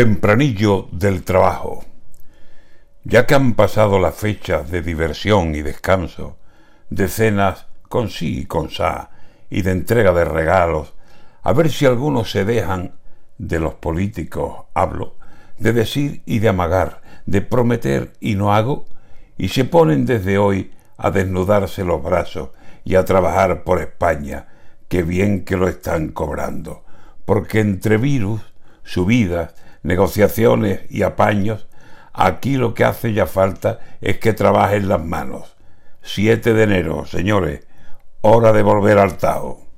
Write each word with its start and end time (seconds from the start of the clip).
Tempranillo 0.00 0.88
del 0.92 1.24
trabajo. 1.24 1.84
Ya 3.04 3.26
que 3.26 3.34
han 3.34 3.52
pasado 3.52 3.98
las 3.98 4.14
fechas 4.14 4.70
de 4.70 4.80
diversión 4.80 5.54
y 5.54 5.60
descanso, 5.60 6.38
de 6.88 7.06
cenas 7.06 7.66
con 7.90 8.08
sí 8.08 8.38
y 8.38 8.46
con 8.46 8.70
sa, 8.70 9.10
y 9.50 9.60
de 9.60 9.72
entrega 9.72 10.14
de 10.14 10.24
regalos, 10.24 10.94
a 11.42 11.52
ver 11.52 11.68
si 11.68 11.84
algunos 11.84 12.30
se 12.30 12.46
dejan, 12.46 12.94
de 13.36 13.60
los 13.60 13.74
políticos 13.74 14.64
hablo, 14.72 15.16
de 15.58 15.74
decir 15.74 16.22
y 16.24 16.38
de 16.38 16.48
amagar, 16.48 17.02
de 17.26 17.42
prometer 17.42 18.14
y 18.20 18.36
no 18.36 18.54
hago, 18.54 18.86
y 19.36 19.48
se 19.48 19.66
ponen 19.66 20.06
desde 20.06 20.38
hoy 20.38 20.72
a 20.96 21.10
desnudarse 21.10 21.84
los 21.84 22.02
brazos 22.02 22.52
y 22.84 22.94
a 22.94 23.04
trabajar 23.04 23.64
por 23.64 23.82
España, 23.82 24.48
que 24.88 25.02
bien 25.02 25.44
que 25.44 25.58
lo 25.58 25.68
están 25.68 26.08
cobrando, 26.08 26.86
porque 27.26 27.60
entre 27.60 27.98
virus, 27.98 28.40
subidas, 28.82 29.52
negociaciones 29.82 30.80
y 30.90 31.02
apaños, 31.02 31.68
aquí 32.12 32.56
lo 32.56 32.74
que 32.74 32.84
hace 32.84 33.12
ya 33.12 33.26
falta 33.26 33.80
es 34.00 34.18
que 34.18 34.32
trabajen 34.32 34.88
las 34.88 35.04
manos. 35.04 35.56
7 36.02 36.54
de 36.54 36.62
enero, 36.62 37.06
señores, 37.06 37.66
hora 38.20 38.52
de 38.52 38.62
volver 38.62 38.98
al 38.98 39.16
Tao. 39.16 39.69